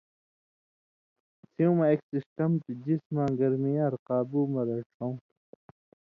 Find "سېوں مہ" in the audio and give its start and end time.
1.51-1.85